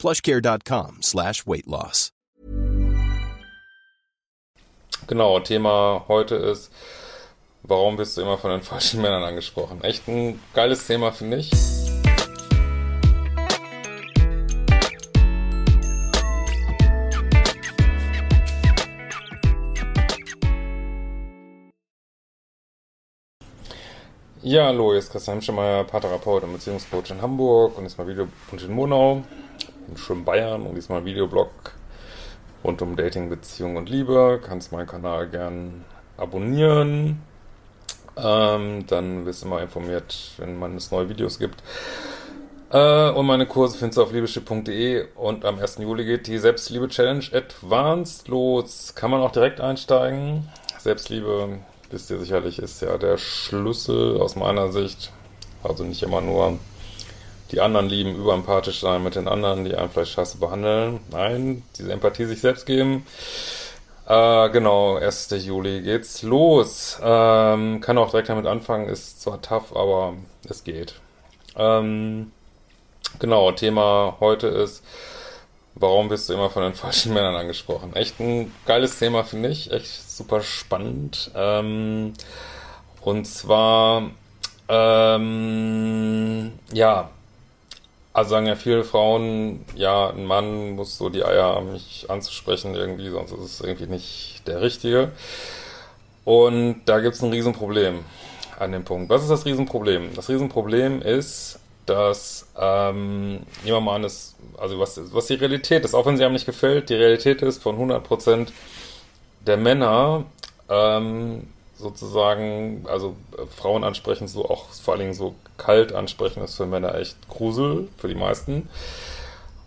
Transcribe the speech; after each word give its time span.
plushcare.com 0.00 1.02
slash 1.02 1.46
weight 1.46 1.66
loss. 1.66 2.12
Genau, 5.06 5.40
Thema 5.40 6.04
heute 6.08 6.36
ist, 6.36 6.70
warum 7.62 7.98
wirst 7.98 8.16
du 8.16 8.22
immer 8.22 8.38
von 8.38 8.50
den 8.50 8.62
falschen 8.62 9.02
Männern 9.02 9.24
angesprochen? 9.24 9.82
Echt 9.82 10.08
ein 10.08 10.40
geiles 10.54 10.86
Thema, 10.86 11.12
finde 11.12 11.38
ich. 11.38 11.50
Ja, 24.42 24.64
hallo, 24.64 24.92
hier 24.92 25.00
ist 25.00 25.12
Christian 25.12 25.34
Hemschemeyer, 25.34 25.84
Paartherapeut 25.84 26.44
und 26.44 26.52
Beziehungscoach 26.54 27.10
in 27.10 27.20
Hamburg 27.20 27.76
und 27.76 27.84
diesmal 27.84 28.06
Videocoach 28.06 28.64
in 28.64 28.72
Monau, 28.72 29.22
in 29.90 29.96
schönen 29.96 30.24
Bayern 30.24 30.62
und 30.62 30.74
diesmal 30.74 31.04
Videoblog 31.04 31.50
rund 32.62 32.82
um 32.82 32.96
Dating, 32.96 33.28
Beziehung 33.28 33.76
und 33.76 33.88
Liebe. 33.88 34.40
Kannst 34.44 34.72
meinen 34.72 34.86
Kanal 34.86 35.28
gern 35.28 35.84
abonnieren. 36.16 37.22
Ähm, 38.16 38.86
dann 38.86 39.24
wirst 39.26 39.42
du 39.42 39.46
immer 39.46 39.62
informiert, 39.62 40.32
wenn 40.38 40.58
man 40.58 40.76
es 40.76 40.90
neue 40.90 41.08
Videos 41.08 41.38
gibt. 41.38 41.62
Äh, 42.70 43.10
und 43.10 43.26
meine 43.26 43.46
Kurse 43.46 43.78
findest 43.78 43.98
du 43.98 44.02
auf 44.02 44.12
liebeschiff.de 44.12 45.06
und 45.14 45.44
am 45.44 45.58
1. 45.58 45.78
Juli 45.78 46.04
geht 46.04 46.26
die 46.26 46.38
Selbstliebe-Challenge 46.38 47.24
Advanced 47.32 48.28
los. 48.28 48.94
Kann 48.94 49.10
man 49.10 49.20
auch 49.20 49.32
direkt 49.32 49.60
einsteigen. 49.60 50.48
Selbstliebe 50.78 51.58
wisst 51.90 52.10
ihr 52.10 52.18
sicherlich, 52.18 52.58
ist 52.58 52.82
ja 52.82 52.96
der 52.98 53.16
Schlüssel 53.16 54.20
aus 54.20 54.36
meiner 54.36 54.70
Sicht. 54.70 55.12
Also 55.62 55.84
nicht 55.84 56.02
immer 56.02 56.20
nur 56.20 56.58
die 57.52 57.60
anderen 57.60 57.88
lieben, 57.88 58.16
überempathisch 58.16 58.80
sein 58.80 59.02
mit 59.02 59.16
den 59.16 59.28
anderen, 59.28 59.64
die 59.64 59.74
einen 59.74 59.90
vielleicht 59.90 60.12
scheiße 60.12 60.38
behandeln. 60.38 61.00
Nein, 61.10 61.62
diese 61.76 61.92
Empathie 61.92 62.24
sich 62.24 62.40
selbst 62.40 62.66
geben. 62.66 63.06
Äh, 64.06 64.50
genau, 64.50 64.96
1. 64.96 65.30
Juli 65.38 65.82
geht's 65.82 66.22
los. 66.22 66.98
Ähm, 67.02 67.80
kann 67.80 67.98
auch 67.98 68.10
direkt 68.10 68.28
damit 68.28 68.46
anfangen, 68.46 68.88
ist 68.88 69.22
zwar 69.22 69.40
tough, 69.40 69.74
aber 69.74 70.14
es 70.48 70.64
geht. 70.64 70.94
Ähm, 71.56 72.32
genau, 73.18 73.52
Thema 73.52 74.16
heute 74.20 74.48
ist, 74.48 74.84
warum 75.74 76.10
wirst 76.10 76.28
du 76.28 76.34
immer 76.34 76.50
von 76.50 76.62
den 76.62 76.74
falschen 76.74 77.14
Männern 77.14 77.36
angesprochen? 77.36 77.94
Echt 77.94 78.18
ein 78.20 78.52
geiles 78.66 78.98
Thema, 78.98 79.22
finde 79.22 79.48
ich. 79.50 79.70
Echt 79.72 80.10
super 80.10 80.42
spannend. 80.42 81.30
Ähm, 81.36 82.14
und 83.00 83.26
zwar, 83.26 84.10
ähm, 84.68 86.52
ja, 86.72 87.10
also 88.12 88.30
sagen 88.30 88.46
ja 88.46 88.56
viele 88.56 88.84
Frauen, 88.84 89.64
ja, 89.74 90.10
ein 90.10 90.24
Mann 90.24 90.72
muss 90.72 90.98
so 90.98 91.08
die 91.08 91.24
Eier 91.24 91.54
haben, 91.54 91.72
mich 91.72 92.06
anzusprechen 92.08 92.74
irgendwie, 92.74 93.08
sonst 93.10 93.32
ist 93.32 93.40
es 93.40 93.60
irgendwie 93.60 93.86
nicht 93.86 94.42
der 94.46 94.60
Richtige. 94.60 95.12
Und 96.24 96.82
da 96.86 97.00
gibt 97.00 97.14
es 97.14 97.22
ein 97.22 97.30
Riesenproblem 97.30 98.04
an 98.58 98.72
dem 98.72 98.84
Punkt. 98.84 99.10
Was 99.10 99.22
ist 99.22 99.30
das 99.30 99.46
Riesenproblem? 99.46 100.14
Das 100.14 100.28
Riesenproblem 100.28 101.02
ist, 101.02 101.60
dass, 101.86 102.46
ähm, 102.58 103.40
nehmen 103.64 103.76
wir 103.76 103.80
mal 103.80 103.96
an, 103.96 104.04
ist, 104.04 104.36
also 104.58 104.78
was, 104.78 105.00
was 105.12 105.26
die 105.26 105.34
Realität 105.34 105.84
ist, 105.84 105.94
auch 105.94 106.06
wenn 106.06 106.16
sie 106.16 106.24
einem 106.24 106.34
nicht 106.34 106.46
gefällt, 106.46 106.90
die 106.90 106.94
Realität 106.94 107.42
ist 107.42 107.62
von 107.62 107.76
100% 107.76 108.48
der 109.46 109.56
Männer, 109.56 110.24
ähm, 110.68 111.48
sozusagen, 111.76 112.84
also 112.86 113.16
äh, 113.36 113.46
Frauen 113.46 113.84
ansprechen, 113.84 114.28
so 114.28 114.48
auch 114.48 114.68
vor 114.68 114.94
allen 114.94 115.00
Dingen 115.00 115.14
so 115.14 115.34
kalt 115.60 115.92
ansprechen, 115.92 116.42
ist 116.42 116.56
für 116.56 116.66
Männer 116.66 116.94
echt 116.94 117.16
Grusel, 117.28 117.88
für 117.98 118.08
die 118.08 118.14
meisten. 118.14 118.68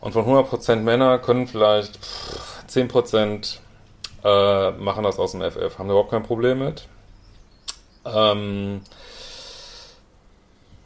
Und 0.00 0.12
von 0.12 0.24
100% 0.24 0.76
Männer 0.76 1.18
können 1.18 1.46
vielleicht 1.46 1.96
pff, 1.96 2.64
10% 2.68 3.58
äh, 4.24 4.70
machen 4.72 5.04
das 5.04 5.18
aus 5.18 5.32
dem 5.32 5.42
FF, 5.42 5.78
haben 5.78 5.90
überhaupt 5.90 6.10
kein 6.10 6.22
Problem 6.22 6.60
mit. 6.60 6.86
Ähm, 8.04 8.80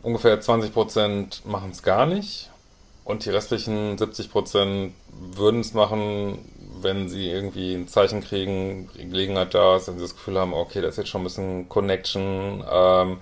ungefähr 0.02 0.40
20% 0.40 1.46
machen 1.46 1.70
es 1.70 1.82
gar 1.82 2.06
nicht. 2.06 2.50
Und 3.04 3.26
die 3.26 3.30
restlichen 3.30 3.98
70% 3.98 4.90
würden 5.12 5.60
es 5.60 5.74
machen, 5.74 6.38
wenn 6.80 7.08
sie 7.08 7.28
irgendwie 7.28 7.74
ein 7.74 7.88
Zeichen 7.88 8.22
kriegen, 8.22 8.88
Gelegenheit 8.94 9.54
da 9.54 9.76
ist, 9.76 9.88
wenn 9.88 9.96
sie 9.96 10.04
das 10.04 10.14
Gefühl 10.14 10.38
haben, 10.38 10.54
okay, 10.54 10.80
da 10.80 10.88
ist 10.88 10.96
jetzt 10.96 11.08
schon 11.08 11.20
ein 11.20 11.24
bisschen 11.24 11.68
Connection, 11.68 12.64
ähm, 12.70 13.18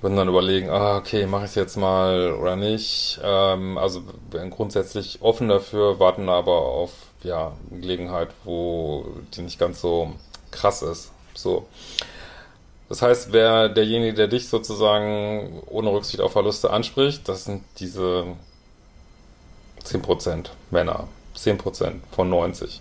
würden 0.00 0.16
dann 0.16 0.28
überlegen, 0.28 0.70
ah, 0.70 0.98
okay, 0.98 1.26
mache 1.26 1.44
ich 1.44 1.50
es 1.50 1.54
jetzt 1.54 1.76
mal 1.76 2.32
oder 2.32 2.56
nicht. 2.56 3.20
Ähm, 3.22 3.78
also 3.78 4.02
wären 4.30 4.50
grundsätzlich 4.50 5.18
offen 5.22 5.48
dafür, 5.48 5.98
warten 5.98 6.28
aber 6.28 6.62
auf 6.62 6.92
ja, 7.22 7.52
Gelegenheit, 7.70 8.28
wo 8.44 9.06
die 9.34 9.42
nicht 9.42 9.58
ganz 9.58 9.80
so 9.80 10.12
krass 10.50 10.82
ist. 10.82 11.12
So. 11.34 11.66
Das 12.88 13.02
heißt, 13.02 13.32
wer 13.32 13.68
derjenige, 13.68 14.14
der 14.14 14.28
dich 14.28 14.48
sozusagen 14.48 15.60
ohne 15.66 15.90
Rücksicht 15.90 16.20
auf 16.20 16.32
Verluste 16.32 16.70
anspricht, 16.70 17.28
das 17.28 17.44
sind 17.44 17.64
diese 17.78 18.26
10% 19.84 20.46
Männer. 20.70 21.08
10% 21.36 22.00
von 22.12 22.30
90. 22.30 22.80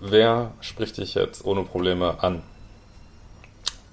Wer 0.00 0.52
spricht 0.60 0.96
dich 0.96 1.14
jetzt 1.14 1.44
ohne 1.44 1.62
Probleme 1.62 2.22
an? 2.22 2.42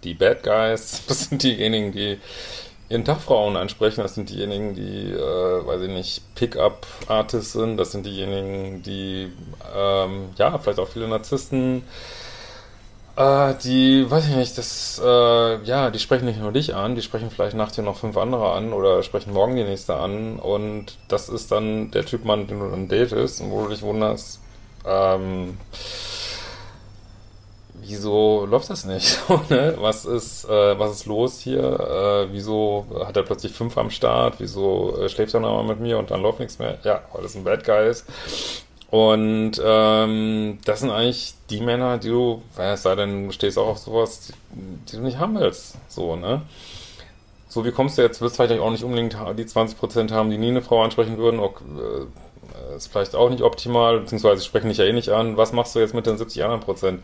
Die 0.08 0.14
Bad 0.14 0.44
Guys, 0.44 1.04
das 1.08 1.26
sind 1.26 1.44
diejenigen, 1.44 1.92
die 1.92 2.18
ihren 2.90 3.04
Tag 3.04 3.20
Frauen 3.20 3.58
ansprechen, 3.58 4.02
das 4.02 4.16
sind 4.16 4.30
diejenigen, 4.30 4.74
die, 4.74 5.12
äh, 5.12 5.68
weiß 5.68 5.82
ich 5.82 5.90
nicht, 5.90 6.36
Pickup-Artists 6.36 7.52
sind, 7.52 7.76
das 7.76 7.92
sind 7.92 8.06
diejenigen, 8.06 8.82
die, 8.82 9.30
ähm, 9.76 10.30
ja, 10.38 10.58
vielleicht 10.58 10.80
auch 10.80 10.88
viele 10.88 11.10
Narzissten, 11.10 11.84
äh, 13.18 13.56
die, 13.62 14.10
weiß 14.10 14.30
ich 14.30 14.36
nicht, 14.38 14.58
das, 14.58 15.02
äh, 15.04 15.64
ja, 15.64 15.90
die 15.90 16.00
sprechen 16.00 16.26
nicht 16.26 16.40
nur 16.40 16.54
dich 16.54 16.76
an, 16.76 16.96
die 16.96 17.02
sprechen 17.02 17.30
vielleicht 17.30 17.58
nachts 17.58 17.76
hier 17.76 17.84
noch 17.84 17.98
fünf 17.98 18.16
andere 18.16 18.54
an 18.54 18.72
oder 18.72 19.04
sprechen 19.04 19.34
morgen 19.34 19.58
die 19.58 19.66
nächste 19.66 19.98
an 19.98 20.40
und 20.40 20.98
das 21.10 21.28
ist 21.28 21.52
dann 21.52 21.92
der 21.92 22.06
Typ 22.06 22.24
Mann, 22.24 22.48
den 22.48 22.60
du 22.60 22.70
dann 22.70 22.88
datest 22.88 23.42
und 23.42 23.52
wo 23.52 23.64
du 23.64 23.70
dich 23.70 23.82
wunderst, 23.82 24.40
ähm, 24.86 25.58
wieso 27.88 28.46
läuft 28.46 28.70
das 28.70 28.86
nicht? 28.86 29.20
Ne? 29.50 29.76
was 29.80 30.06
ist, 30.06 30.46
äh, 30.46 30.78
was 30.78 30.92
ist 30.92 31.06
los 31.06 31.40
hier? 31.40 31.62
Äh, 31.62 32.34
wieso 32.34 32.86
hat 33.06 33.16
er 33.16 33.24
plötzlich 33.24 33.54
fünf 33.54 33.78
am 33.78 33.90
Start? 33.90 34.36
Wieso 34.40 34.98
äh, 34.98 35.10
schläft 35.10 35.34
er 35.34 35.40
nochmal 35.40 35.64
mit 35.64 35.80
mir 35.80 35.98
und 35.98 36.12
dann 36.12 36.22
läuft 36.22 36.40
nichts 36.40 36.60
mehr? 36.60 36.78
Ja, 36.84 37.02
weil 37.14 37.24
das 37.24 37.36
ein 37.36 37.44
Bad 37.44 37.64
Guy 37.64 37.90
ist. 37.90 38.06
Und 38.90 39.62
ähm, 39.64 40.60
das 40.66 40.80
sind 40.80 40.92
eigentlich 40.92 41.34
die 41.50 41.62
Männer, 41.62 41.98
die 41.98 42.10
du, 42.10 42.42
es 42.58 42.84
sei 42.84 42.96
denn, 42.96 43.28
du 43.28 43.32
stehst 43.32 43.58
auch 43.58 43.68
auf 43.68 43.78
sowas, 43.80 44.28
die, 44.28 44.34
die, 44.92 44.96
du 44.98 45.04
nicht 45.04 45.20
haben 45.20 45.38
willst. 45.40 45.76
So, 45.90 46.16
ne? 46.16 46.42
So, 47.50 47.66
wie 47.66 47.72
kommst 47.72 47.98
du 47.98 48.02
jetzt, 48.02 48.22
wirst 48.22 48.38
vielleicht 48.38 48.60
auch 48.60 48.72
nicht 48.72 48.84
unbedingt 48.84 49.14
die 49.14 49.46
20% 49.46 50.12
haben, 50.12 50.30
die 50.30 50.38
nie 50.38 50.50
eine 50.50 50.62
Frau 50.62 50.84
ansprechen 50.84 51.18
würden. 51.18 51.40
Auch, 51.40 51.60
äh, 51.62 52.76
ist 52.76 52.88
vielleicht 52.88 53.16
auch 53.16 53.30
nicht 53.30 53.44
optimal, 53.44 54.00
beziehungsweise 54.00 54.44
sprechen 54.44 54.70
dich 54.70 54.78
ja 54.78 54.86
eh 54.86 54.94
nicht 54.94 55.10
an. 55.10 55.38
Was 55.38 55.52
machst 55.52 55.76
du 55.76 55.80
jetzt 55.80 55.94
mit 55.94 56.06
den 56.06 56.18
70 56.18 56.44
anderen 56.44 56.62
Prozent? 56.62 57.02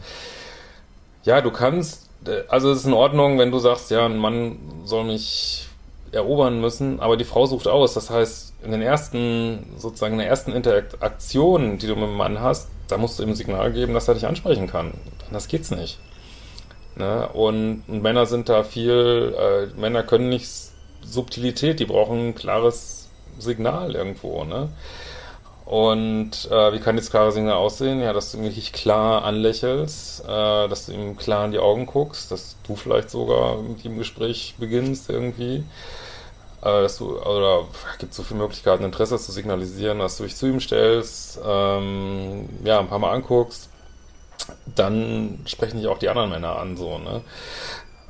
Ja, 1.24 1.42
du 1.42 1.52
kannst, 1.52 2.10
äh, 2.26 2.44
also 2.48 2.72
es 2.72 2.80
ist 2.80 2.86
in 2.86 2.94
Ordnung, 2.94 3.40
wenn 3.40 3.52
du 3.52 3.60
sagst, 3.60 3.92
ja, 3.92 4.06
ein 4.06 4.18
Mann 4.18 4.58
soll 4.86 5.06
mich 5.06 5.68
erobern 6.12 6.62
müssen, 6.62 7.00
aber 7.00 7.18
die 7.18 7.24
Frau 7.24 7.46
sucht 7.46 7.68
aus. 7.68 7.94
Das 7.94 8.10
heißt, 8.10 8.54
in 8.64 8.72
den 8.72 8.82
ersten, 8.82 9.74
sozusagen 9.78 10.14
in 10.14 10.20
der 10.20 10.28
ersten 10.28 10.52
Interaktion, 10.52 11.78
die 11.78 11.88
du 11.88 11.96
mit 11.96 12.06
dem 12.06 12.16
Mann 12.16 12.40
hast, 12.40 12.70
da 12.88 12.98
musst 12.98 13.18
du 13.18 13.24
ihm 13.24 13.30
ein 13.30 13.36
Signal 13.36 13.72
geben, 13.72 13.94
dass 13.94 14.08
er 14.08 14.14
dich 14.14 14.28
ansprechen 14.28 14.68
kann. 14.68 14.94
Das 15.32 15.48
geht's 15.48 15.72
nicht. 15.72 16.00
Ne? 16.96 17.28
Und, 17.30 17.84
und, 17.88 18.04
Männer 18.04 18.26
sind 18.26 18.50
da 18.50 18.64
viel, 18.64 19.36
äh, 19.38 19.80
Männer 19.80 20.04
können 20.04 20.30
nicht 20.30 20.48
Subtilität, 21.02 21.80
die 21.80 21.86
brauchen 21.86 22.30
ein 22.30 22.36
klares 22.36 23.10
Signal 23.40 23.96
irgendwo, 23.96 24.44
ne? 24.44 24.70
Und 25.66 26.50
äh, 26.52 26.74
wie 26.74 26.80
kann 26.80 26.98
dieses 26.98 27.10
klare 27.10 27.32
Signal 27.32 27.54
aussehen? 27.54 28.02
Ja, 28.02 28.12
dass 28.12 28.32
du 28.32 28.38
ihn 28.38 28.44
wirklich 28.44 28.74
klar 28.74 29.24
anlächelst, 29.24 30.24
äh, 30.26 30.68
dass 30.68 30.86
du 30.88 30.92
ihm 30.92 31.16
klar 31.16 31.46
in 31.46 31.52
die 31.52 31.60
Augen 31.60 31.86
guckst, 31.86 32.32
dass 32.32 32.58
du 32.68 32.76
vielleicht 32.76 33.10
sogar 33.10 33.62
mit 33.62 33.84
ihm 33.86 33.98
Gespräch 33.98 34.56
beginnst 34.60 35.10
irgendwie 35.10 35.64
äh, 36.64 36.82
dass 36.82 36.98
du, 36.98 37.20
oder 37.20 37.66
gibt 38.00 38.14
so 38.14 38.24
viele 38.24 38.40
Möglichkeiten, 38.40 38.84
Interesse 38.84 39.18
zu 39.18 39.32
signalisieren, 39.32 40.00
dass 40.00 40.18
du 40.18 40.24
dich 40.24 40.36
zu 40.36 40.48
ihm 40.48 40.60
stellst, 40.60 41.40
ähm, 41.46 42.48
ja, 42.64 42.80
ein 42.80 42.88
paar 42.88 43.00
Mal 43.00 43.12
anguckst, 43.12 43.70
dann 44.76 45.40
sprechen 45.46 45.78
dich 45.78 45.88
auch 45.88 45.98
die 45.98 46.10
anderen 46.10 46.30
Männer 46.30 46.58
an, 46.58 46.78
so, 46.78 46.98
ne? 46.98 47.22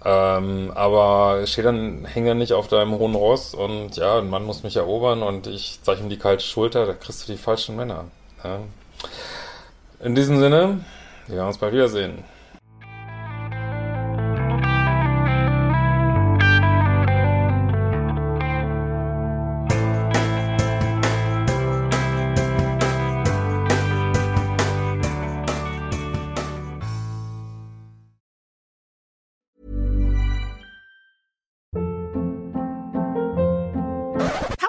Ähm, 0.06 0.72
aber 0.76 1.46
steh 1.46 1.62
dann, 1.62 2.04
häng 2.06 2.26
dann 2.26 2.38
nicht 2.38 2.54
auf 2.54 2.68
deinem 2.68 2.98
hohen 2.98 3.16
Ross 3.16 3.54
und 3.54 3.96
ja, 3.96 4.18
ein 4.18 4.30
Mann 4.30 4.44
muss 4.44 4.64
mich 4.64 4.76
erobern 4.76 5.24
und 5.24 5.48
ich 5.48 5.80
zeige 5.82 6.02
ihm 6.02 6.10
die 6.10 6.18
kalte 6.18 6.44
Schulter, 6.44 6.86
da 6.86 6.94
kriegst 6.94 7.28
du 7.28 7.32
die 7.32 7.38
falschen 7.38 7.78
Männer. 7.78 8.06
Ja? 8.44 8.60
In 10.02 10.16
diesem 10.16 10.40
Sinne, 10.40 10.84
wir 11.28 11.38
werden 11.38 11.48
uns 11.48 11.58
bald 11.58 11.74
wiedersehen. 11.74 12.26